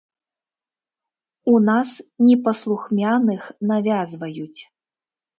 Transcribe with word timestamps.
У 1.51 1.59
нас 1.67 1.89
непаслухмяных 2.27 3.43
навязваюць! 3.73 4.61